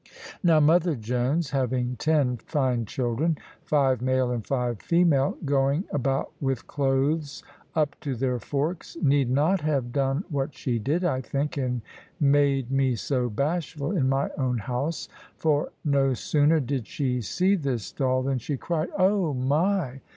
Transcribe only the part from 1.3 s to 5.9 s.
having ten fine children (five male and five female) going